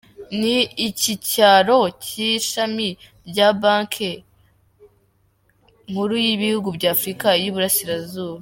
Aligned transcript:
Ni 0.39 0.57
ikicyaro 0.87 1.79
cy’ 2.03 2.13
ishami 2.29 2.87
rya 3.29 3.49
banki 3.61 4.09
nkuru 5.89 6.13
y’ 6.23 6.27
ibihugu 6.35 6.67
by’ 6.77 6.85
Afurika 6.93 7.27
y’ 7.41 7.45
iburasirazuba. 7.49 8.39